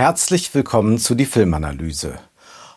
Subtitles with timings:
[0.00, 2.18] Herzlich willkommen zu die Filmanalyse.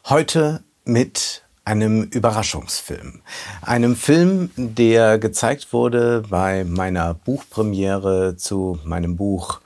[0.09, 3.21] Heute mit einem Überraschungsfilm.
[3.61, 9.61] Einem Film, der gezeigt wurde bei meiner Buchpremiere zu meinem Buch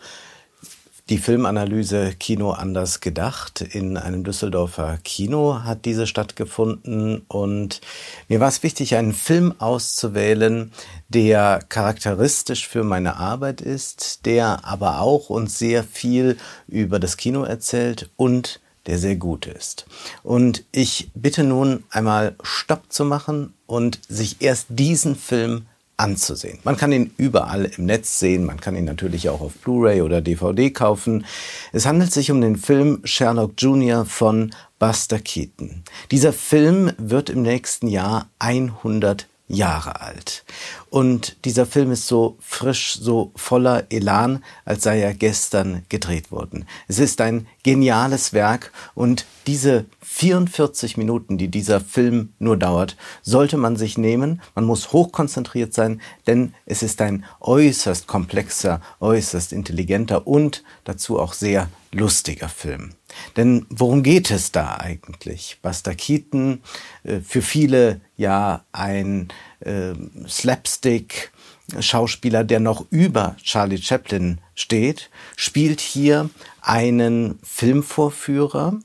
[1.10, 7.82] die Filmanalyse Kino anders gedacht in einem Düsseldorfer Kino hat diese stattgefunden und
[8.28, 10.72] mir war es wichtig, einen Film auszuwählen,
[11.08, 17.44] der charakteristisch für meine Arbeit ist, der aber auch uns sehr viel über das Kino
[17.44, 19.86] erzählt und der sehr gut ist.
[20.24, 26.60] Und ich bitte nun einmal Stopp zu machen und sich erst diesen Film anzusehen.
[26.64, 30.22] Man kann ihn überall im Netz sehen, man kann ihn natürlich auch auf Blu-ray oder
[30.22, 31.26] DVD kaufen.
[31.74, 34.06] Es handelt sich um den Film Sherlock Jr.
[34.06, 35.84] von Buster Keaton.
[36.12, 40.44] Dieser Film wird im nächsten Jahr 100 Jahre alt.
[40.90, 46.66] Und dieser Film ist so frisch, so voller Elan, als sei er gestern gedreht worden.
[46.88, 53.58] Es ist ein geniales Werk und diese 44 Minuten, die dieser Film nur dauert, sollte
[53.58, 54.42] man sich nehmen.
[54.56, 61.34] Man muss hochkonzentriert sein, denn es ist ein äußerst komplexer, äußerst intelligenter und dazu auch
[61.34, 62.97] sehr lustiger Film.
[63.36, 65.60] Denn worum geht es da eigentlich?
[65.62, 66.62] Buster Keaton,
[67.04, 69.30] äh, für viele ja ein
[69.60, 69.94] äh,
[70.28, 71.32] Slapstick,
[71.80, 76.30] Schauspieler, der noch über Charlie Chaplin steht, spielt hier
[76.62, 78.80] einen Filmvorführer,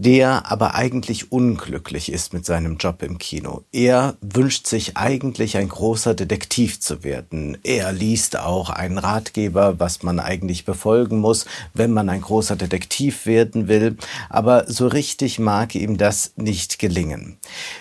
[0.00, 3.64] der aber eigentlich unglücklich ist mit seinem Job im Kino.
[3.72, 7.58] Er wünscht sich eigentlich ein großer Detektiv zu werden.
[7.64, 13.26] Er liest auch einen Ratgeber, was man eigentlich befolgen muss, wenn man ein großer Detektiv
[13.26, 13.96] werden will.
[14.30, 17.36] Aber so richtig mag ihm das nicht gelingen.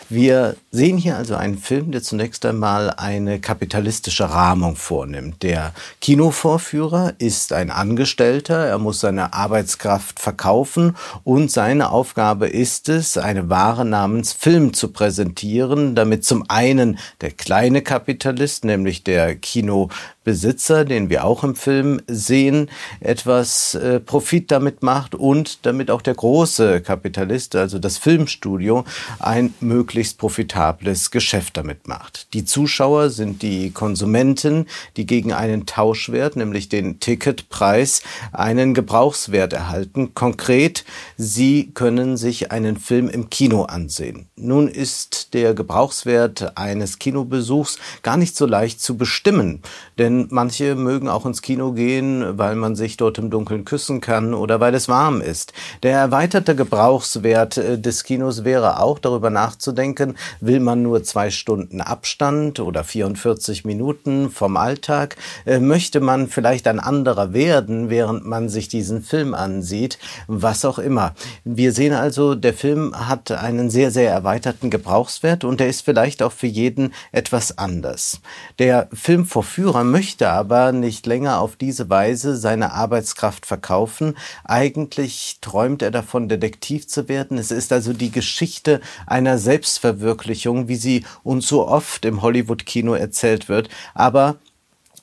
[0.10, 5.44] Wir sehen hier also einen Film, der zunächst einmal eine kapitalistische Rahmung vornimmt.
[5.44, 12.88] Der Kinovorführer ist ein Angestellter, er muss seine Arbeitskraft verkaufen und seine Aufgabe Aufgabe ist
[12.88, 19.36] es, eine Ware namens Film zu präsentieren, damit zum einen der kleine Kapitalist, nämlich der
[19.36, 19.90] Kino
[20.28, 26.02] Besitzer, den wir auch im Film sehen, etwas äh, Profit damit macht und damit auch
[26.02, 28.84] der große Kapitalist, also das Filmstudio,
[29.20, 32.34] ein möglichst profitables Geschäft damit macht.
[32.34, 34.66] Die Zuschauer sind die Konsumenten,
[34.98, 38.02] die gegen einen Tauschwert, nämlich den Ticketpreis,
[38.34, 40.14] einen Gebrauchswert erhalten.
[40.14, 40.84] Konkret,
[41.16, 44.28] sie können sich einen Film im Kino ansehen.
[44.36, 49.62] Nun ist der Gebrauchswert eines Kinobesuchs gar nicht so leicht zu bestimmen,
[49.98, 54.34] denn manche mögen auch ins Kino gehen, weil man sich dort im Dunkeln küssen kann
[54.34, 55.54] oder weil es warm ist.
[55.84, 61.82] Der erweiterte Gebrauchswert äh, des Kinos wäre auch darüber nachzudenken, will man nur zwei Stunden
[61.82, 65.16] Abstand oder 44 Minuten vom Alltag?
[65.46, 70.00] Äh, möchte man vielleicht ein anderer werden, während man sich diesen Film ansieht?
[70.28, 71.14] Was auch immer.
[71.44, 76.22] Wir sehen also, der Film hat einen sehr, sehr erweiterten Gebrauchswert und der ist vielleicht
[76.24, 78.22] auch für jeden etwas anders.
[78.60, 84.18] Der Filmvorführer möchte möchte aber nicht länger auf diese Weise seine Arbeitskraft verkaufen.
[84.46, 87.38] Eigentlich träumt er davon, Detektiv zu werden.
[87.38, 93.50] Es ist also die Geschichte einer Selbstverwirklichung, wie sie uns so oft im Hollywood-Kino erzählt
[93.50, 93.68] wird.
[93.94, 94.38] Aber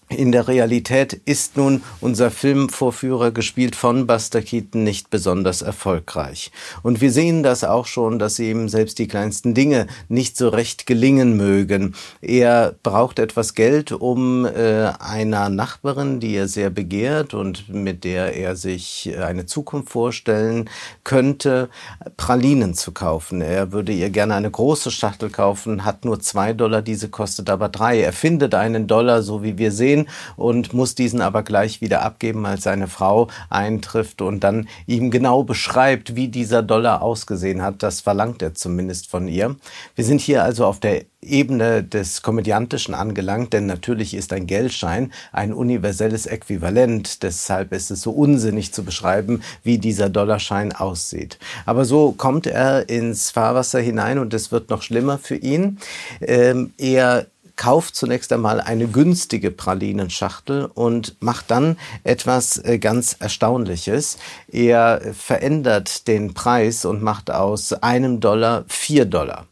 [0.08, 6.50] in der Realität ist nun unser Filmvorführer, gespielt von Buster Keaton, nicht besonders erfolgreich.
[6.82, 10.86] Und wir sehen das auch schon, dass ihm selbst die kleinsten Dinge nicht so recht
[10.86, 11.94] gelingen mögen.
[12.20, 18.36] Er braucht etwas Geld, um äh, einer Nachbarin, die er sehr begehrt und mit der
[18.36, 20.68] er sich eine Zukunft vorstellen
[21.02, 21.68] könnte,
[22.16, 23.40] Pralinen zu kaufen.
[23.40, 27.68] Er würde ihr gerne eine große Schachtel kaufen, hat nur zwei Dollar, diese kostet aber
[27.68, 28.00] drei.
[28.00, 30.03] Er findet einen Dollar, so wie wir sehen,
[30.36, 35.42] und muss diesen aber gleich wieder abgeben, als seine Frau eintrifft und dann ihm genau
[35.42, 37.82] beschreibt, wie dieser Dollar ausgesehen hat.
[37.82, 39.56] Das verlangt er zumindest von ihr.
[39.94, 45.12] Wir sind hier also auf der Ebene des Komödiantischen angelangt, denn natürlich ist ein Geldschein
[45.32, 47.22] ein universelles Äquivalent.
[47.22, 51.38] Deshalb ist es so unsinnig zu beschreiben, wie dieser Dollarschein aussieht.
[51.66, 55.78] Aber so kommt er ins Fahrwasser hinein und es wird noch schlimmer für ihn.
[56.20, 64.18] Ähm, er kauft zunächst einmal eine günstige Pralinenschachtel und macht dann etwas äh, ganz Erstaunliches.
[64.48, 69.46] Er verändert den Preis und macht aus einem Dollar vier Dollar.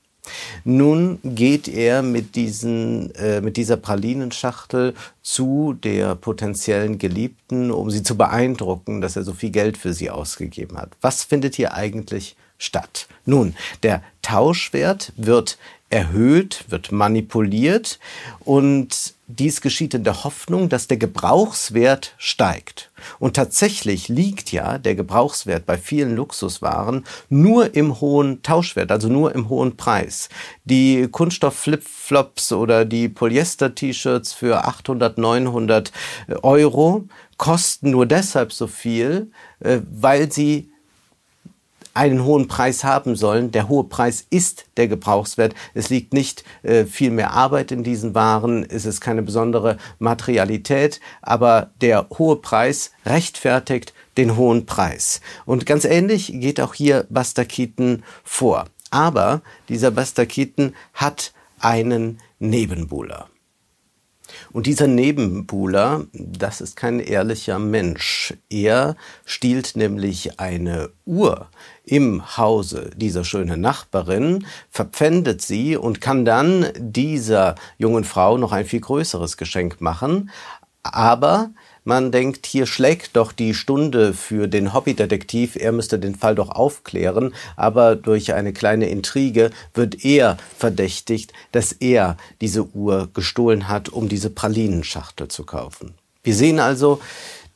[0.65, 8.03] Nun geht er mit, diesen, äh, mit dieser Pralinenschachtel zu der potenziellen Geliebten, um sie
[8.03, 10.91] zu beeindrucken, dass er so viel Geld für sie ausgegeben hat.
[11.01, 13.09] Was findet hier eigentlich statt.
[13.25, 15.59] Nun, der Tauschwert wird
[15.93, 17.99] erhöht, wird manipuliert
[18.41, 22.91] und dies geschieht in der Hoffnung, dass der Gebrauchswert steigt.
[23.19, 29.35] Und tatsächlich liegt ja der Gebrauchswert bei vielen Luxuswaren nur im hohen Tauschwert, also nur
[29.35, 30.31] im hohen Preis.
[30.65, 35.93] Die Kunststoff-Flipflops oder die Polyester-T-Shirts für 800, 900
[36.43, 37.05] Euro
[37.37, 39.31] kosten nur deshalb so viel,
[39.61, 40.72] äh, weil sie
[41.95, 43.51] einen hohen Preis haben sollen.
[43.51, 45.55] Der hohe Preis ist der Gebrauchswert.
[45.75, 51.01] Es liegt nicht äh, viel mehr Arbeit in diesen Waren, es ist keine besondere Materialität,
[51.21, 55.21] aber der hohe Preis rechtfertigt den hohen Preis.
[55.47, 58.67] Und ganz ähnlich geht auch hier Buster Keaton vor.
[58.91, 63.32] Aber dieser Buster Keaton hat einen Nebenbuhler.
[64.53, 68.35] Und dieser Nebenbuhler, das ist kein ehrlicher Mensch.
[68.49, 71.49] Er stiehlt nämlich eine Uhr
[71.85, 78.65] im Hause dieser schönen Nachbarin, verpfändet sie und kann dann dieser jungen Frau noch ein
[78.65, 80.31] viel größeres Geschenk machen.
[80.83, 81.51] Aber
[81.85, 86.51] man denkt, hier schlägt doch die Stunde für den Hobbydetektiv, er müsste den Fall doch
[86.51, 93.89] aufklären, aber durch eine kleine Intrige wird er verdächtigt, dass er diese Uhr gestohlen hat,
[93.89, 95.95] um diese Pralinenschachtel zu kaufen.
[96.23, 97.01] Wir sehen also,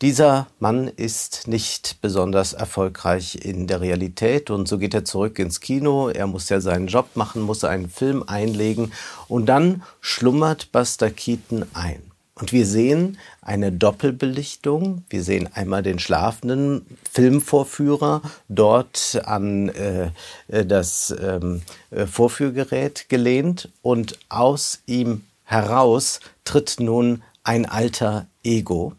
[0.03, 5.61] dieser Mann ist nicht besonders erfolgreich in der Realität und so geht er zurück ins
[5.61, 6.11] Kino.
[6.11, 8.93] Er muss ja seinen Job machen, muss einen Film einlegen
[9.27, 12.03] und dann schlummert Buster Keaton ein.
[12.39, 15.05] Und wir sehen eine Doppelbelichtung.
[15.09, 20.11] Wir sehen einmal den schlafenden Filmvorführer dort an äh,
[20.49, 28.93] das ähm, äh, Vorführgerät gelehnt und aus ihm heraus tritt nun ein alter Ego.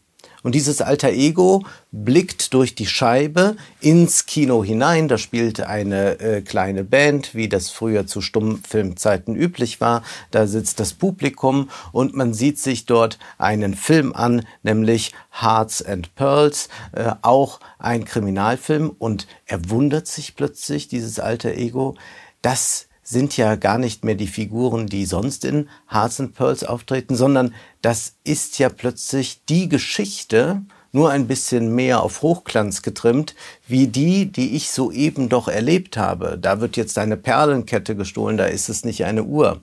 [0.47, 5.09] Und dieses alter Ego blickt durch die Scheibe ins Kino hinein.
[5.09, 10.03] Da spielt eine äh, kleine Band, wie das früher zu Stummfilmzeiten üblich war.
[10.31, 16.15] Da sitzt das Publikum und man sieht sich dort einen Film an, nämlich Hearts and
[16.15, 18.95] Pearls, äh, auch ein Kriminalfilm.
[18.97, 21.95] Und er wundert sich plötzlich, dieses alter Ego,
[22.41, 27.15] dass sind ja gar nicht mehr die Figuren, die sonst in Hearts and Pearls auftreten,
[27.15, 30.61] sondern das ist ja plötzlich die Geschichte,
[30.91, 33.33] nur ein bisschen mehr auf Hochglanz getrimmt,
[33.65, 36.37] wie die, die ich soeben doch erlebt habe.
[36.41, 39.61] Da wird jetzt eine Perlenkette gestohlen, da ist es nicht eine Uhr.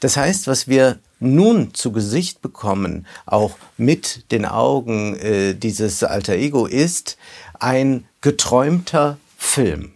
[0.00, 6.34] Das heißt, was wir nun zu Gesicht bekommen, auch mit den Augen äh, dieses alter
[6.34, 7.18] Ego, ist
[7.60, 9.92] ein geträumter Film.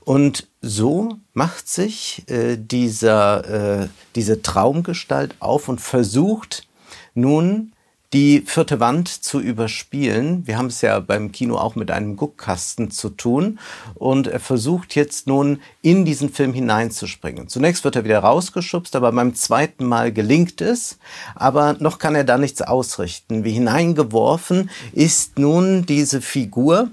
[0.00, 6.66] Und so macht sich äh, dieser, äh, diese Traumgestalt auf und versucht
[7.14, 7.72] nun
[8.12, 10.46] die vierte Wand zu überspielen.
[10.46, 13.58] Wir haben es ja beim Kino auch mit einem Guckkasten zu tun.
[13.94, 17.48] Und er versucht jetzt nun in diesen Film hineinzuspringen.
[17.48, 20.98] Zunächst wird er wieder rausgeschubst, aber beim zweiten Mal gelingt es.
[21.34, 23.44] Aber noch kann er da nichts ausrichten.
[23.44, 26.90] Wie hineingeworfen ist nun diese Figur,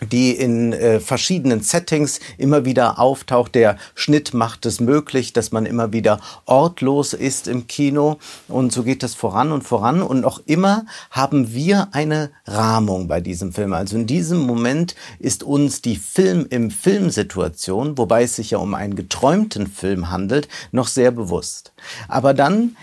[0.00, 3.54] die in äh, verschiedenen Settings immer wieder auftaucht.
[3.54, 8.18] Der Schnitt macht es möglich, dass man immer wieder ortlos ist im Kino.
[8.48, 10.02] Und so geht das voran und voran.
[10.02, 13.72] Und noch immer haben wir eine Rahmung bei diesem Film.
[13.72, 18.74] Also in diesem Moment ist uns die Film im Film-Situation, wobei es sich ja um
[18.74, 21.72] einen geträumten Film handelt, noch sehr bewusst.
[22.08, 22.76] Aber dann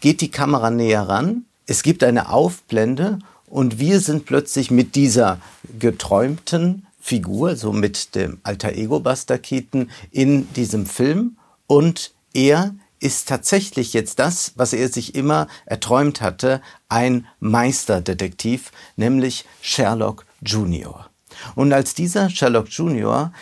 [0.00, 1.44] geht die Kamera näher ran.
[1.66, 5.40] Es gibt eine Aufblende und wir sind plötzlich mit dieser
[5.78, 11.36] geträumten Figur, so mit dem alter Ego Buster Keaton in diesem Film
[11.66, 19.44] und er ist tatsächlich jetzt das, was er sich immer erträumt hatte, ein Meisterdetektiv, nämlich
[19.60, 21.10] Sherlock Junior.
[21.54, 23.32] Und als dieser Sherlock Junior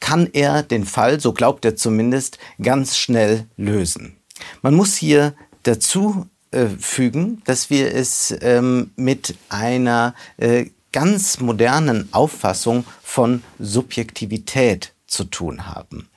[0.00, 4.16] kann er den Fall, so glaubt er zumindest, ganz schnell lösen.
[4.62, 6.26] Man muss hier dazu
[6.78, 15.66] fügen, dass wir es ähm, mit einer äh, ganz modernen Auffassung von Subjektivität zu tun
[15.66, 16.08] haben.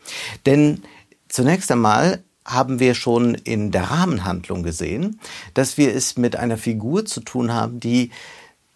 [0.45, 0.83] Denn
[1.29, 5.19] zunächst einmal haben wir schon in der Rahmenhandlung gesehen,
[5.53, 8.11] dass wir es mit einer Figur zu tun haben, die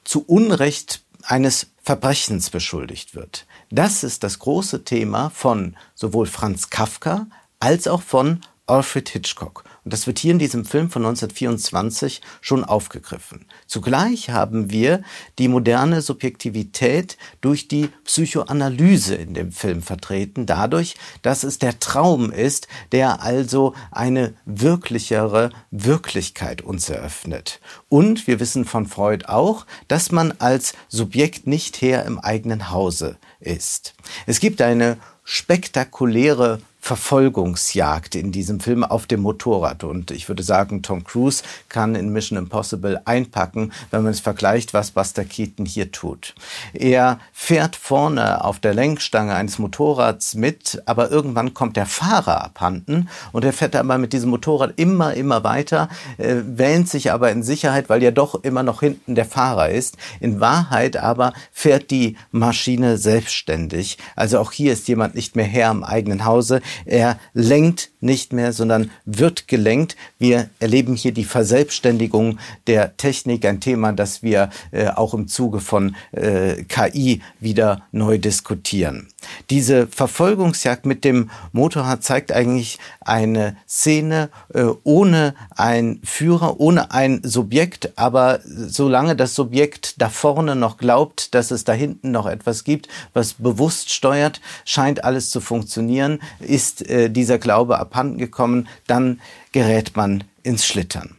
[0.04, 3.46] zu Unrecht eines Verbrechens beschuldigt wird.
[3.70, 7.28] Das ist das große Thema von sowohl Franz Kafka
[7.60, 8.42] als auch von
[8.72, 9.66] Alfred Hitchcock.
[9.84, 13.46] Und das wird hier in diesem Film von 1924 schon aufgegriffen.
[13.68, 15.04] Zugleich haben wir
[15.40, 22.32] die moderne Subjektivität durch die Psychoanalyse in dem Film vertreten, dadurch, dass es der Traum
[22.32, 27.60] ist, der also eine wirklichere Wirklichkeit uns eröffnet.
[27.90, 33.18] Und wir wissen von Freud auch, dass man als Subjekt nicht Herr im eigenen Hause
[33.42, 33.96] ist.
[34.28, 39.84] Es gibt eine spektakuläre Verfolgungsjagd in diesem Film auf dem Motorrad.
[39.84, 44.74] Und ich würde sagen, Tom Cruise kann in Mission Impossible einpacken, wenn man es vergleicht,
[44.74, 46.34] was Buster Keaton hier tut.
[46.74, 53.10] Er fährt vorne auf der Lenkstange eines Motorrads mit, aber irgendwann kommt der Fahrer abhanden
[53.32, 57.44] und er fährt aber mit diesem Motorrad immer, immer weiter, äh, wähnt sich aber in
[57.44, 59.98] Sicherheit, weil ja doch immer noch hinten der Fahrer ist.
[60.20, 64.00] In Wahrheit aber fährt die Maschine selbstständig.
[64.16, 66.60] Also auch hier ist jemand nicht mehr Herr im eigenen Hause.
[66.86, 69.96] Er lenkt nicht mehr, sondern wird gelenkt.
[70.18, 75.60] Wir erleben hier die Verselbstständigung der Technik, ein Thema, das wir äh, auch im Zuge
[75.60, 79.08] von äh, KI wieder neu diskutieren.
[79.50, 87.22] Diese Verfolgungsjagd mit dem Motorrad zeigt eigentlich eine Szene äh, ohne ein Führer, ohne ein
[87.24, 92.64] Subjekt, aber solange das Subjekt da vorne noch glaubt, dass es da hinten noch etwas
[92.64, 99.20] gibt, was bewusst steuert, scheint alles zu funktionieren, ist äh, dieser Glaube abhanden gekommen, dann
[99.52, 101.16] gerät man ins Schlittern.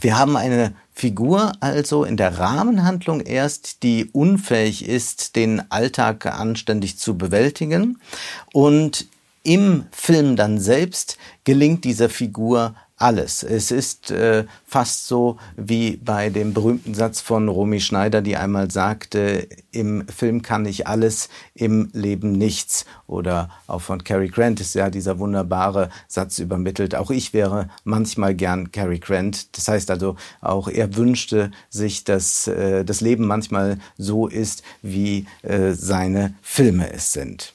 [0.00, 6.98] Wir haben eine Figur also in der Rahmenhandlung erst, die unfähig ist, den Alltag anständig
[6.98, 7.98] zu bewältigen.
[8.52, 9.06] Und
[9.42, 13.42] im Film dann selbst gelingt dieser Figur alles.
[13.42, 18.70] Es ist äh, fast so wie bei dem berühmten Satz von Romy Schneider, die einmal
[18.70, 22.86] sagte, im Film kann ich alles, im Leben nichts.
[23.06, 26.94] Oder auch von Cary Grant ist ja dieser wunderbare Satz übermittelt.
[26.94, 29.56] Auch ich wäre manchmal gern Cary Grant.
[29.56, 35.26] Das heißt also, auch er wünschte sich, dass äh, das Leben manchmal so ist, wie
[35.42, 37.52] äh, seine Filme es sind.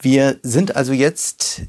[0.00, 1.62] Wir sind also jetzt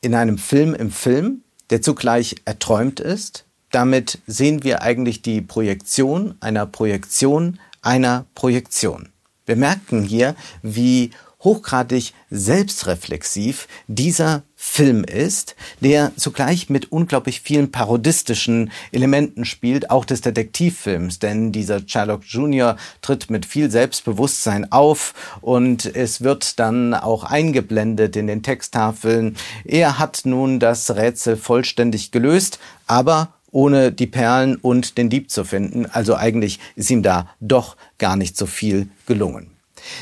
[0.00, 3.44] in einem Film im Film, der zugleich erträumt ist.
[3.70, 9.10] Damit sehen wir eigentlich die Projektion einer Projektion einer Projektion.
[9.46, 11.10] Wir merken hier, wie
[11.48, 20.20] hochgradig selbstreflexiv dieser Film ist, der zugleich mit unglaublich vielen parodistischen Elementen spielt, auch des
[20.20, 22.76] Detektivfilms, denn dieser Sherlock Jr.
[23.00, 29.34] tritt mit viel Selbstbewusstsein auf und es wird dann auch eingeblendet in den Texttafeln.
[29.64, 35.44] Er hat nun das Rätsel vollständig gelöst, aber ohne die Perlen und den Dieb zu
[35.44, 35.86] finden.
[35.86, 39.57] Also eigentlich ist ihm da doch gar nicht so viel gelungen.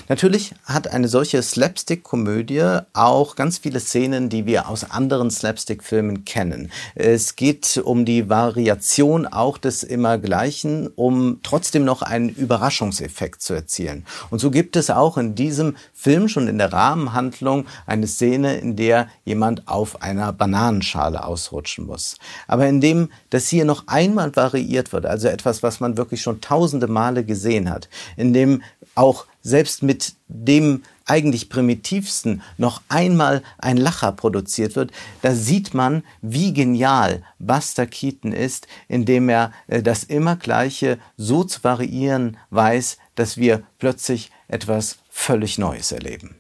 [0.09, 6.71] Natürlich hat eine solche Slapstick-Komödie auch ganz viele Szenen, die wir aus anderen Slapstick-Filmen kennen.
[6.95, 14.05] Es geht um die Variation auch des Immergleichen, um trotzdem noch einen Überraschungseffekt zu erzielen.
[14.31, 18.77] Und so gibt es auch in diesem Film schon in der Rahmenhandlung eine Szene, in
[18.77, 22.17] der jemand auf einer Bananenschale ausrutschen muss.
[22.47, 26.87] Aber indem das hier noch einmal variiert wird, also etwas, was man wirklich schon tausende
[26.87, 28.63] Male gesehen hat, indem
[28.95, 34.91] auch selbst mit dem eigentlich primitivsten noch einmal ein Lacher produziert wird,
[35.23, 41.45] da sieht man, wie genial Buster Keaton ist, indem er äh, das immer Gleiche so
[41.45, 46.35] zu variieren weiß, dass wir plötzlich etwas völlig Neues erleben.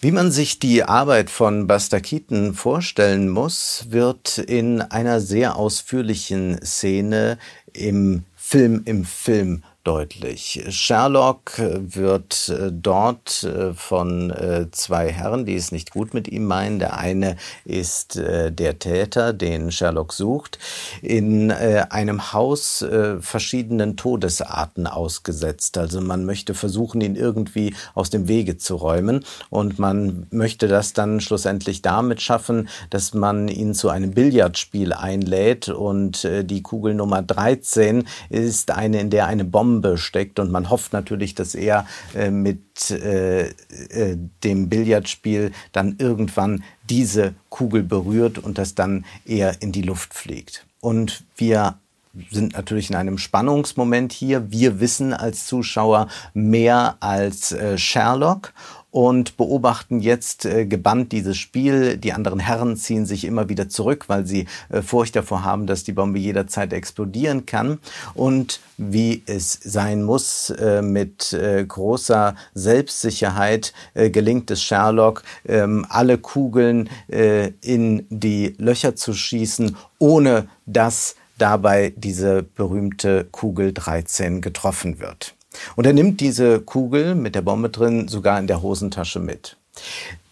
[0.00, 6.60] Wie man sich die Arbeit von Buster Keaton vorstellen muss, wird in einer sehr ausführlichen
[6.62, 7.38] Szene
[7.72, 10.64] im Film im Film deutlich.
[10.70, 16.46] Sherlock wird äh, dort äh, von äh, zwei Herren, die es nicht gut mit ihm
[16.46, 16.78] meinen.
[16.78, 20.58] Der eine ist der Täter, den Sherlock sucht,
[21.02, 22.84] in einem Haus
[23.20, 25.76] verschiedenen Todesarten ausgesetzt.
[25.76, 30.92] Also man möchte versuchen, ihn irgendwie aus dem Wege zu räumen und man möchte das
[30.92, 37.22] dann schlussendlich damit schaffen, dass man ihn zu einem Billardspiel einlädt und die Kugel Nummer
[37.22, 41.86] 13 ist eine, in der eine Bombe Bombe steckt und man hofft natürlich, dass er
[42.14, 49.62] äh, mit äh, äh, dem Billardspiel dann irgendwann diese Kugel berührt und das dann eher
[49.62, 50.66] in die Luft fliegt.
[50.80, 51.78] Und wir
[52.30, 54.50] sind natürlich in einem Spannungsmoment hier.
[54.52, 58.52] Wir wissen als Zuschauer mehr als äh, Sherlock
[58.94, 61.96] und beobachten jetzt äh, gebannt dieses Spiel.
[61.96, 65.82] Die anderen Herren ziehen sich immer wieder zurück, weil sie äh, Furcht davor haben, dass
[65.82, 67.80] die Bombe jederzeit explodieren kann.
[68.14, 75.84] Und wie es sein muss, äh, mit äh, großer Selbstsicherheit äh, gelingt es Sherlock, ähm,
[75.88, 84.40] alle Kugeln äh, in die Löcher zu schießen, ohne dass dabei diese berühmte Kugel 13
[84.40, 85.34] getroffen wird.
[85.76, 89.56] Und er nimmt diese Kugel mit der Bombe drin sogar in der Hosentasche mit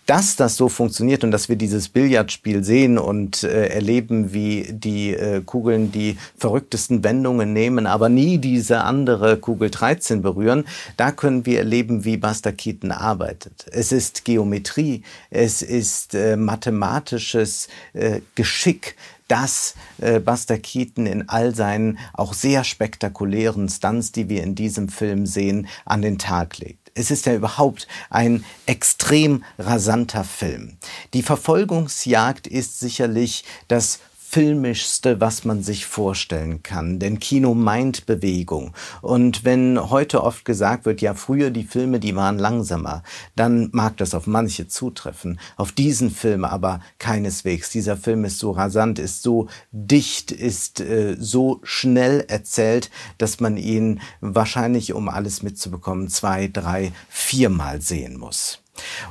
[0.06, 5.14] dass das so funktioniert und dass wir dieses Billardspiel sehen und äh, erleben, wie die
[5.14, 10.64] äh, Kugeln die verrücktesten Wendungen nehmen, aber nie diese andere Kugel 13 berühren,
[10.96, 13.66] da können wir erleben, wie Buster Keaton arbeitet.
[13.70, 18.96] Es ist Geometrie, es ist äh, mathematisches äh, Geschick,
[19.28, 24.88] das äh, Buster Keaton in all seinen auch sehr spektakulären Stunts, die wir in diesem
[24.88, 26.90] Film sehen, an den Tag legt.
[26.94, 30.76] Es ist ja überhaupt ein extrem rasanter Film.
[31.14, 34.00] Die Verfolgungsjagd ist sicherlich das
[34.32, 36.98] filmischste, was man sich vorstellen kann.
[36.98, 38.72] Denn Kino meint Bewegung.
[39.02, 43.02] Und wenn heute oft gesagt wird, ja, früher die Filme, die waren langsamer,
[43.36, 45.38] dann mag das auf manche zutreffen.
[45.58, 47.68] Auf diesen Film aber keineswegs.
[47.68, 53.58] Dieser Film ist so rasant, ist so dicht, ist äh, so schnell erzählt, dass man
[53.58, 58.61] ihn wahrscheinlich, um alles mitzubekommen, zwei, drei, viermal sehen muss.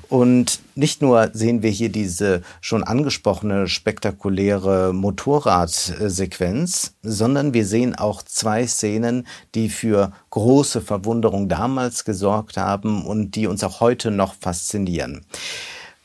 [0.09, 8.23] Und nicht nur sehen wir hier diese schon angesprochene spektakuläre Motorradsequenz, sondern wir sehen auch
[8.23, 14.33] zwei Szenen, die für große Verwunderung damals gesorgt haben und die uns auch heute noch
[14.33, 15.25] faszinieren.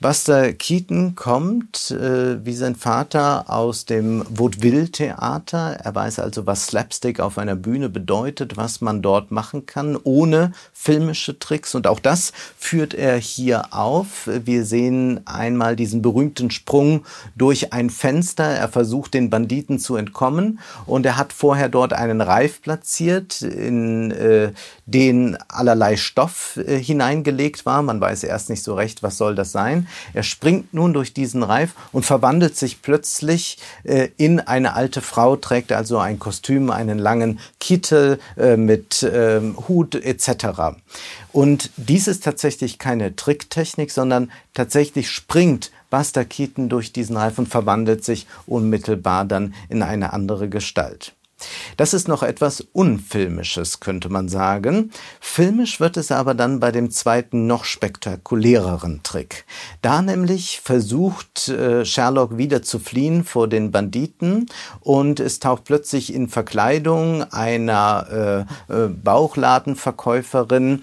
[0.07, 5.79] Buster Keaton kommt, äh, wie sein Vater, aus dem Vaudeville-Theater.
[5.83, 10.53] Er weiß also, was Slapstick auf einer Bühne bedeutet, was man dort machen kann, ohne
[10.73, 11.75] filmische Tricks.
[11.75, 14.29] Und auch das führt er hier auf.
[14.45, 18.45] Wir sehen einmal diesen berühmten Sprung durch ein Fenster.
[18.45, 20.61] Er versucht, den Banditen zu entkommen.
[20.87, 24.53] Und er hat vorher dort einen Reif platziert, in äh,
[24.85, 27.83] den allerlei Stoff äh, hineingelegt war.
[27.83, 29.89] Man weiß erst nicht so recht, was soll das sein.
[30.13, 35.37] Er springt nun durch diesen Reif und verwandelt sich plötzlich äh, in eine alte Frau,
[35.37, 40.79] trägt also ein Kostüm, einen langen Kittel äh, mit äh, Hut etc.
[41.33, 47.49] Und dies ist tatsächlich keine Tricktechnik, sondern tatsächlich springt Buster Keaton durch diesen Reif und
[47.49, 51.16] verwandelt sich unmittelbar dann in eine andere Gestalt.
[51.77, 54.91] Das ist noch etwas Unfilmisches, könnte man sagen.
[55.21, 59.45] Filmisch wird es aber dann bei dem zweiten, noch spektakuläreren Trick.
[59.83, 64.47] Da nämlich versucht äh, Sherlock wieder zu fliehen vor den Banditen
[64.81, 70.83] und es taucht plötzlich in Verkleidung einer äh, äh, Bauchladenverkäuferin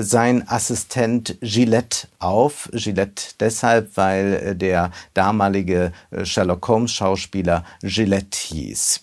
[0.00, 2.68] sein Assistent Gillette auf.
[2.72, 5.92] Gillette deshalb, weil der damalige
[6.24, 9.00] Sherlock Holmes Schauspieler Gillette hieß.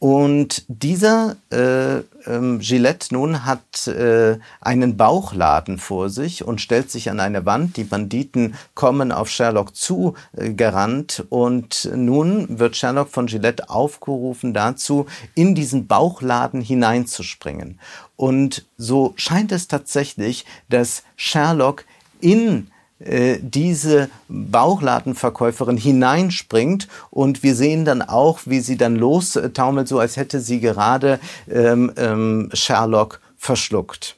[0.00, 7.10] Und dieser äh, ähm, Gillette nun hat äh, einen Bauchladen vor sich und stellt sich
[7.10, 7.76] an eine Wand.
[7.76, 14.54] Die Banditen kommen auf Sherlock zu äh, gerannt und nun wird Sherlock von Gillette aufgerufen
[14.54, 17.80] dazu, in diesen Bauchladen hineinzuspringen.
[18.14, 21.84] Und so scheint es tatsächlich, dass Sherlock
[22.20, 30.16] in diese Bauchladenverkäuferin hineinspringt und wir sehen dann auch, wie sie dann lostaumelt, so als
[30.16, 34.16] hätte sie gerade ähm, ähm, Sherlock verschluckt.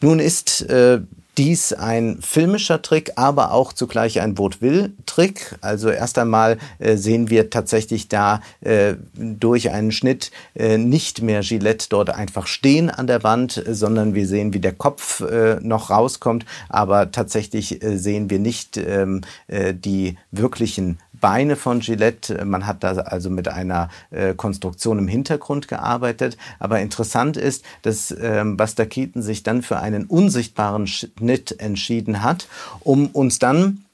[0.00, 1.00] Nun ist äh,
[1.38, 5.58] dies ein filmischer Trick, aber auch zugleich ein Vaudeville-Trick.
[5.60, 11.40] Also erst einmal äh, sehen wir tatsächlich da äh, durch einen Schnitt äh, nicht mehr
[11.40, 15.90] Gillette dort einfach stehen an der Wand, sondern wir sehen, wie der Kopf äh, noch
[15.90, 16.44] rauskommt.
[16.68, 22.44] Aber tatsächlich äh, sehen wir nicht ähm, äh, die wirklichen Beine von Gillette.
[22.44, 26.36] Man hat da also mit einer äh, Konstruktion im Hintergrund gearbeitet.
[26.58, 30.86] Aber interessant ist, dass ähm, Buster Keaton sich dann für einen unsichtbaren
[31.20, 32.48] Schnitt entschieden hat,
[32.80, 33.84] um uns dann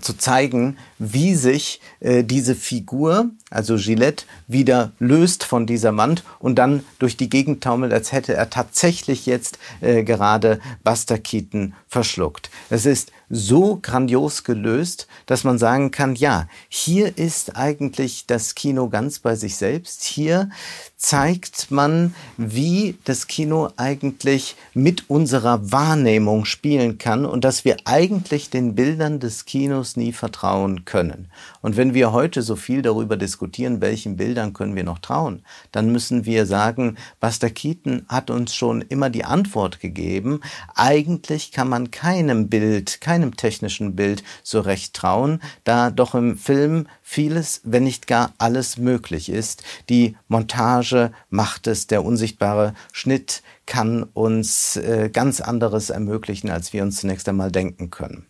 [0.00, 6.56] zu zeigen, wie sich äh, diese Figur, also Gillette, wieder löst von dieser Wand und
[6.56, 12.50] dann durch die Gegend taumelt, als hätte er tatsächlich jetzt äh, gerade Buster Keaton verschluckt.
[12.70, 18.88] Es ist so grandios gelöst, dass man sagen kann, ja, hier ist eigentlich das Kino
[18.88, 20.04] ganz bei sich selbst.
[20.04, 20.50] Hier
[20.96, 28.50] zeigt man, wie das Kino eigentlich mit unserer Wahrnehmung spielen kann und dass wir eigentlich
[28.50, 31.28] den Bildern des Kinos nie vertrauen können.
[31.62, 33.45] Und wenn wir heute so viel darüber diskutieren,
[33.80, 38.82] welchen Bildern können wir noch trauen, dann müssen wir sagen, Buster Keaton hat uns schon
[38.82, 40.40] immer die Antwort gegeben,
[40.74, 46.86] eigentlich kann man keinem Bild, keinem technischen Bild so recht trauen, da doch im Film
[47.02, 49.62] vieles, wenn nicht gar alles möglich ist.
[49.88, 56.82] Die Montage macht es, der unsichtbare Schnitt kann uns äh, ganz anderes ermöglichen, als wir
[56.82, 58.26] uns zunächst einmal denken können.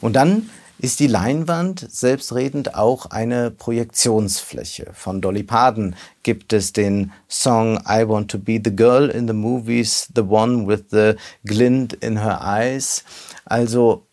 [0.00, 4.90] Und dann ist die Leinwand selbstredend auch eine Projektionsfläche.
[4.92, 9.34] Von Dolly Parton gibt es den Song I Want to Be the Girl in the
[9.34, 13.04] Movies, The One with the Glint in Her Eyes.
[13.44, 14.06] Also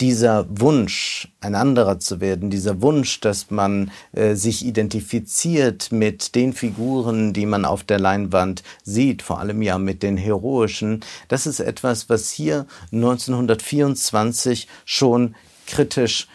[0.00, 6.52] dieser Wunsch, ein anderer zu werden, dieser Wunsch, dass man äh, sich identifiziert mit den
[6.52, 11.60] Figuren, die man auf der Leinwand sieht, vor allem ja mit den heroischen, das ist
[11.60, 15.34] etwas, was hier 1924 schon
[15.66, 16.28] kritisch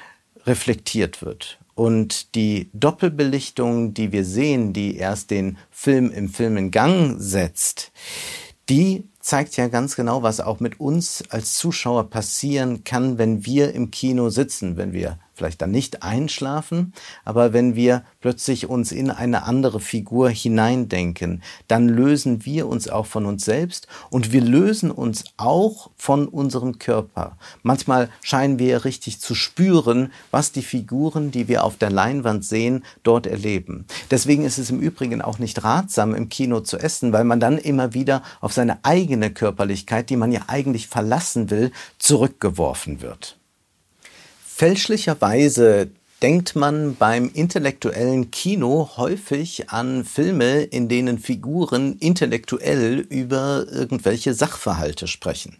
[0.46, 1.60] reflektiert wird.
[1.76, 7.92] Und die Doppelbelichtung, die wir sehen, die erst den Film im Film in Gang setzt,
[8.68, 13.74] die zeigt ja ganz genau, was auch mit uns als Zuschauer passieren kann, wenn wir
[13.74, 19.12] im Kino sitzen, wenn wir vielleicht dann nicht einschlafen, aber wenn wir plötzlich uns in
[19.12, 24.92] eine andere Figur hineindenken, dann lösen wir uns auch von uns selbst und wir lösen
[24.92, 27.38] uns auch von unserem Körper.
[27.64, 32.84] Manchmal scheinen wir richtig zu spüren, was die Figuren, die wir auf der Leinwand sehen,
[33.04, 33.86] dort erleben.
[34.12, 37.58] Deswegen ist es im Übrigen auch nicht ratsam, im Kino zu essen, weil man dann
[37.58, 43.38] immer wieder auf seine eigene Körperlichkeit, die man ja eigentlich verlassen will, zurückgeworfen wird.
[44.58, 45.92] Fälschlicherweise
[46.24, 55.06] denkt man beim intellektuellen Kino häufig an Filme, in denen Figuren intellektuell über irgendwelche Sachverhalte
[55.06, 55.58] sprechen.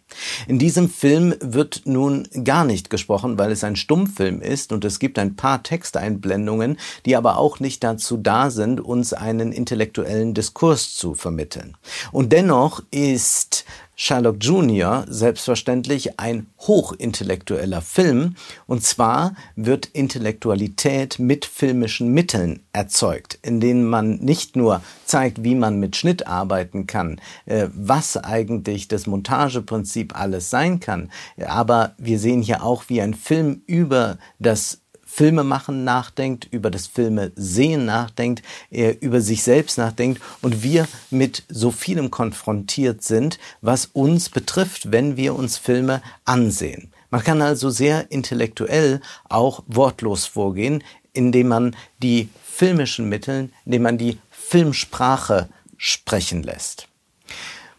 [0.48, 4.98] In diesem Film wird nun gar nicht gesprochen, weil es ein Stummfilm ist und es
[4.98, 10.96] gibt ein paar Texteinblendungen, die aber auch nicht dazu da sind, uns einen intellektuellen Diskurs
[10.96, 11.76] zu vermitteln.
[12.10, 13.64] Und dennoch ist
[14.00, 15.04] Sherlock Jr.
[15.08, 18.36] selbstverständlich ein hochintellektueller Film.
[18.68, 25.56] Und zwar wird Intellektualität mit filmischen Mitteln erzeugt, in denen man nicht nur zeigt, wie
[25.56, 31.10] man mit Schnitt arbeiten kann, äh, was eigentlich das Montageprinzip alles sein kann.
[31.44, 34.80] Aber wir sehen hier auch, wie ein Film über das
[35.18, 40.86] Filme machen nachdenkt, über das Filme sehen nachdenkt, er über sich selbst nachdenkt und wir
[41.10, 46.92] mit so vielem konfrontiert sind, was uns betrifft, wenn wir uns Filme ansehen.
[47.10, 53.98] Man kann also sehr intellektuell auch wortlos vorgehen, indem man die filmischen Mittel, indem man
[53.98, 56.86] die Filmsprache sprechen lässt.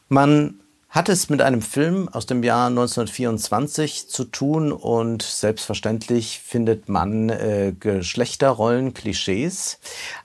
[0.09, 6.89] Man hat es mit einem Film aus dem Jahr 1924 zu tun und selbstverständlich findet
[6.89, 9.77] man äh, Geschlechterrollen, Klischees,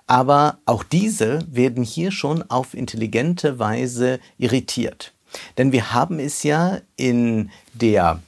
[0.06, 5.12] aber auch diese werden hier schon auf intelligente Weise irritiert.
[5.58, 8.20] Denn wir haben es ja in der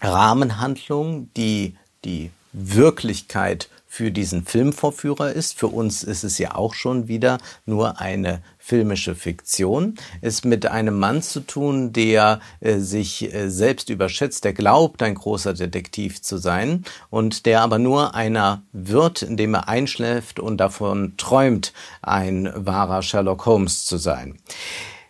[0.00, 5.56] Rahmenhandlung, die die Wirklichkeit für diesen Filmvorführer ist.
[5.56, 9.94] Für uns ist es ja auch schon wieder nur eine filmische Fiktion.
[10.20, 15.14] Ist mit einem Mann zu tun, der äh, sich äh, selbst überschätzt, der glaubt, ein
[15.14, 21.14] großer Detektiv zu sein und der aber nur einer wird, indem er einschläft und davon
[21.16, 24.40] träumt, ein wahrer Sherlock Holmes zu sein.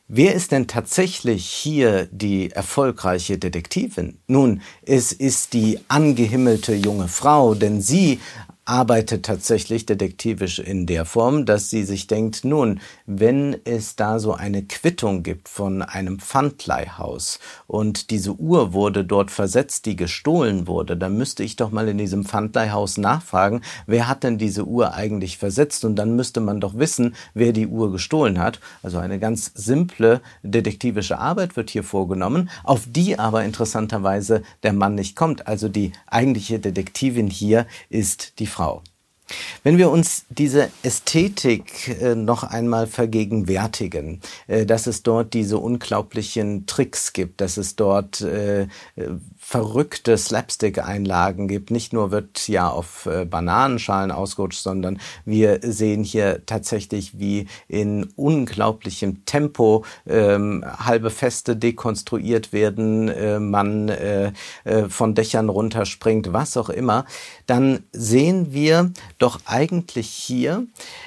[0.08, 4.18] Wer ist denn tatsächlich hier die erfolgreiche Detektivin?
[4.26, 8.20] Nun, es ist die angehimmelte junge Frau, denn sie
[8.64, 14.33] arbeitet tatsächlich detektivisch in der Form, dass sie sich denkt, nun, wenn es da so
[14.33, 20.96] eine Quittung gibt von einem Pfandleihhaus und diese Uhr wurde dort versetzt, die gestohlen wurde,
[20.96, 25.37] dann müsste ich doch mal in diesem Pfandleihhaus nachfragen, wer hat denn diese Uhr eigentlich
[25.37, 28.61] versetzt und dann müsste man doch wissen, wer die Uhr gestohlen hat.
[28.83, 34.94] Also eine ganz simple detektivische Arbeit wird hier vorgenommen, auf die aber interessanterweise der Mann
[34.94, 35.46] nicht kommt.
[35.46, 38.84] Also die eigentliche Detektivin hier ist die Frau.
[39.62, 46.66] Wenn wir uns diese Ästhetik äh, noch einmal vergegenwärtigen, äh, dass es dort diese unglaublichen
[46.66, 48.66] Tricks gibt, dass es dort äh,
[49.38, 51.70] verrückte Slapstick-Einlagen gibt.
[51.70, 58.04] Nicht nur wird ja auf äh, Bananenschalen ausgerutscht, sondern wir sehen hier tatsächlich, wie in
[58.16, 64.32] unglaublichem Tempo ähm, halbe Feste dekonstruiert werden, äh, man äh,
[64.64, 67.04] äh, von Dächern runterspringt, was auch immer.
[67.46, 68.92] Dann sehen wir
[69.24, 70.66] doch eigentlich hier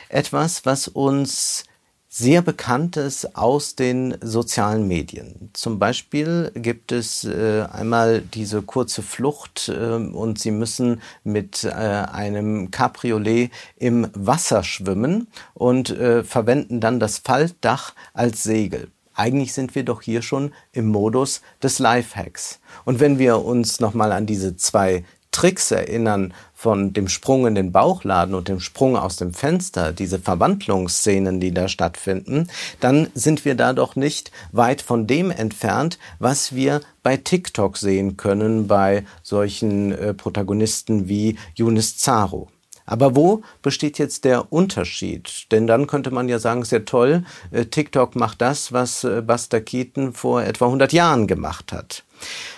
[0.10, 1.66] etwas, was uns
[2.10, 5.52] sehr Bekanntes aus den sozialen Medien.
[5.54, 11.70] Zum Beispiel gibt es äh, einmal diese kurze Flucht äh, und sie müssen mit äh,
[11.70, 18.90] einem Cabriolet im Wasser schwimmen und äh, verwenden dann das Faltdach als Segel.
[19.14, 22.60] Eigentlich sind wir doch hier schon im Modus des Lifehacks.
[22.86, 25.06] Und wenn wir uns nochmal an diese zwei
[25.38, 30.18] Tricks erinnern von dem Sprung in den Bauchladen und dem Sprung aus dem Fenster, diese
[30.18, 36.56] Verwandlungsszenen, die da stattfinden, dann sind wir da doch nicht weit von dem entfernt, was
[36.56, 42.48] wir bei TikTok sehen können, bei solchen äh, Protagonisten wie Yunis Zaro.
[42.88, 45.52] Aber wo besteht jetzt der Unterschied?
[45.52, 49.62] Denn dann könnte man ja sagen, sehr toll, äh, TikTok macht das, was äh, Buster
[49.62, 52.04] Keaton vor etwa 100 Jahren gemacht hat.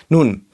[0.07, 0.45] Nun,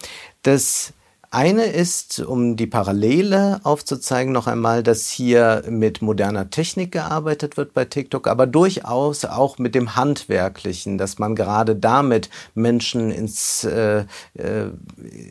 [0.42, 0.95] das
[1.36, 7.74] eine ist, um die Parallele aufzuzeigen, noch einmal, dass hier mit moderner Technik gearbeitet wird
[7.74, 14.06] bei TikTok, aber durchaus auch mit dem Handwerklichen, dass man gerade damit Menschen ins, äh,
[14.36, 14.70] äh,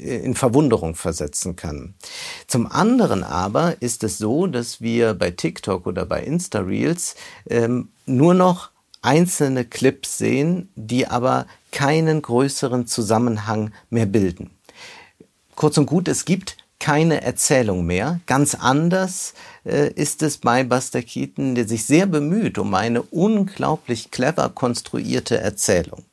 [0.02, 1.94] in Verwunderung versetzen kann.
[2.46, 7.14] Zum anderen aber ist es so, dass wir bei TikTok oder bei Insta-Reels
[7.48, 14.53] ähm, nur noch einzelne Clips sehen, die aber keinen größeren Zusammenhang mehr bilden.
[15.56, 18.20] Kurz und gut, es gibt keine Erzählung mehr.
[18.26, 19.32] Ganz anders
[19.64, 25.38] äh, ist es bei Buster Keaton, der sich sehr bemüht um eine unglaublich clever konstruierte
[25.38, 26.04] Erzählung.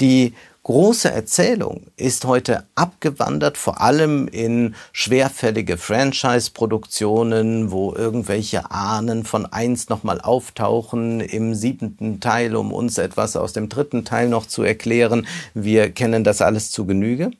[0.00, 9.46] Die große Erzählung ist heute abgewandert, vor allem in schwerfällige Franchise-Produktionen, wo irgendwelche Ahnen von
[9.46, 14.62] eins nochmal auftauchen im siebenten Teil, um uns etwas aus dem dritten Teil noch zu
[14.62, 15.26] erklären.
[15.54, 17.30] Wir kennen das alles zu Genüge.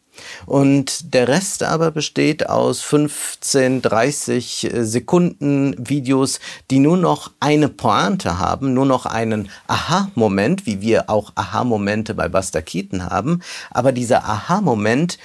[0.46, 7.68] Und der Rest aber besteht aus 15, 30 äh, Sekunden Videos, die nur noch eine
[7.68, 13.40] Pointe haben, nur noch einen Aha-Moment, wie wir auch Aha-Momente bei Buster Keaton haben.
[13.70, 15.18] Aber dieser Aha-Moment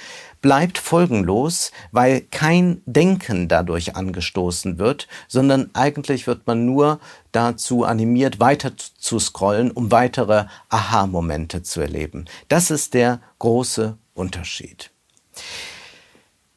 [0.44, 7.00] bleibt folgenlos, weil kein Denken dadurch angestoßen wird, sondern eigentlich wird man nur
[7.32, 12.26] dazu animiert, weiter zu scrollen, um weitere Aha-Momente zu erleben.
[12.48, 14.90] Das ist der große Unterschied.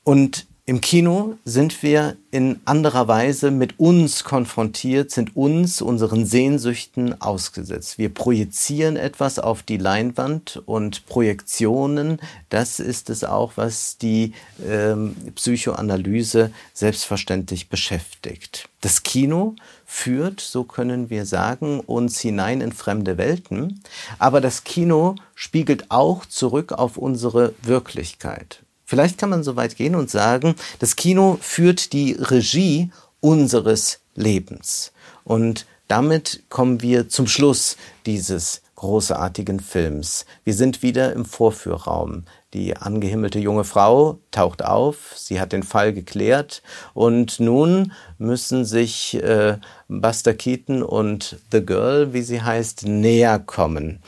[0.03, 7.21] Und im Kino sind wir in anderer Weise mit uns konfrontiert, sind uns, unseren Sehnsüchten
[7.21, 7.97] ausgesetzt.
[7.97, 14.33] Wir projizieren etwas auf die Leinwand und Projektionen, das ist es auch, was die
[14.67, 18.67] ähm, Psychoanalyse selbstverständlich beschäftigt.
[18.81, 23.81] Das Kino führt, so können wir sagen, uns hinein in fremde Welten,
[24.19, 28.63] aber das Kino spiegelt auch zurück auf unsere Wirklichkeit.
[28.89, 34.93] Vielleicht kann man so weit gehen und sagen, das Kino führt die Regie unseres Lebens.
[35.25, 40.25] Und damit kommen wir zum Schluss dieses großartigen Films.
[40.45, 42.23] Wir sind wieder im Vorführraum.
[42.53, 46.61] Die angehimmelte junge Frau taucht auf, sie hat den Fall geklärt
[46.93, 49.57] und nun müssen sich äh,
[49.89, 53.99] Buster Keaton und The Girl, wie sie heißt, näher kommen.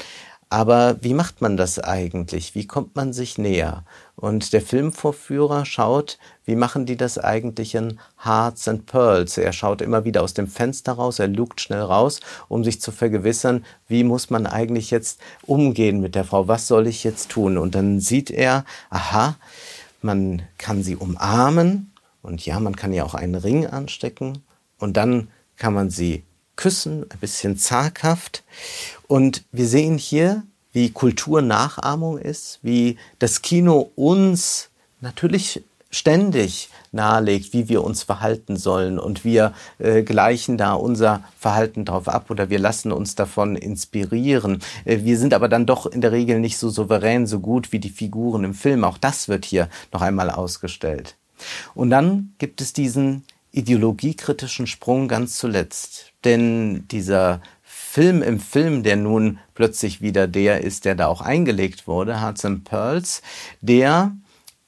[0.52, 2.56] Aber wie macht man das eigentlich?
[2.56, 3.84] Wie kommt man sich näher?
[4.16, 9.38] Und der Filmvorführer schaut, wie machen die das eigentlich in Hearts and Pearls?
[9.38, 12.92] Er schaut immer wieder aus dem Fenster raus, er lugt schnell raus, um sich zu
[12.92, 16.48] vergewissern, wie muss man eigentlich jetzt umgehen mit der Frau?
[16.48, 17.60] Was soll ich jetzt tun?
[17.60, 19.36] Und dann sieht er, aha,
[20.02, 21.92] man kann sie umarmen
[22.24, 24.40] und ja, man kann ja auch einen Ring anstecken
[24.80, 26.24] und dann kann man sie
[26.60, 28.44] küssen, ein bisschen zaghaft.
[29.08, 30.44] Und wir sehen hier,
[30.74, 34.70] wie Kulturnachahmung ist, wie das Kino uns
[35.00, 41.86] natürlich ständig nahelegt, wie wir uns verhalten sollen und wir äh, gleichen da unser Verhalten
[41.86, 44.60] drauf ab oder wir lassen uns davon inspirieren.
[44.84, 47.80] Äh, wir sind aber dann doch in der Regel nicht so souverän, so gut wie
[47.80, 48.84] die Figuren im Film.
[48.84, 51.16] Auch das wird hier noch einmal ausgestellt.
[51.74, 56.14] Und dann gibt es diesen ideologiekritischen Sprung ganz zuletzt.
[56.24, 61.88] Denn dieser Film im Film, der nun plötzlich wieder der ist, der da auch eingelegt
[61.88, 63.22] wurde, Hearts and Pearls,
[63.62, 64.16] der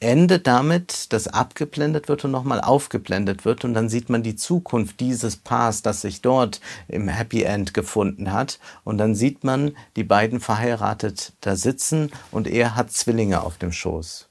[0.01, 4.99] endet damit, dass abgeblendet wird und nochmal aufgeblendet wird und dann sieht man die Zukunft
[4.99, 10.03] dieses Paars, das sich dort im Happy End gefunden hat und dann sieht man die
[10.03, 14.30] beiden verheiratet da sitzen und er hat Zwillinge auf dem Schoß.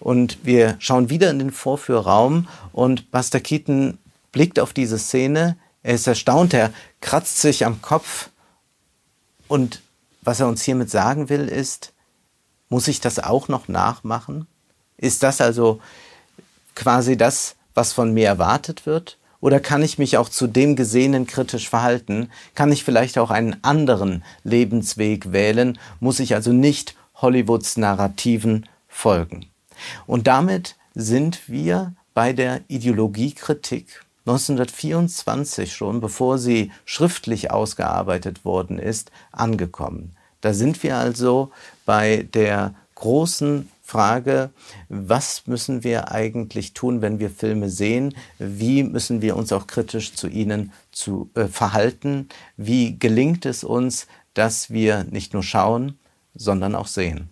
[0.00, 3.98] Und wir schauen wieder in den Vorführraum und Buster Keaton
[4.32, 8.30] blickt auf diese Szene, er ist erstaunt, er kratzt sich am Kopf
[9.48, 9.82] und
[10.22, 11.92] was er uns hiermit sagen will ist,
[12.68, 14.46] muss ich das auch noch nachmachen?
[14.96, 15.80] Ist das also
[16.74, 19.18] quasi das, was von mir erwartet wird?
[19.40, 22.30] Oder kann ich mich auch zu dem Gesehenen kritisch verhalten?
[22.54, 25.78] Kann ich vielleicht auch einen anderen Lebensweg wählen?
[25.98, 29.51] Muss ich also nicht Hollywoods Narrativen folgen?
[30.06, 39.10] Und damit sind wir bei der Ideologiekritik 1924 schon, bevor sie schriftlich ausgearbeitet worden ist,
[39.32, 40.16] angekommen.
[40.40, 41.50] Da sind wir also
[41.86, 44.50] bei der großen Frage,
[44.88, 48.14] was müssen wir eigentlich tun, wenn wir Filme sehen?
[48.38, 52.28] Wie müssen wir uns auch kritisch zu ihnen zu, äh, verhalten?
[52.56, 55.98] Wie gelingt es uns, dass wir nicht nur schauen,
[56.34, 57.31] sondern auch sehen?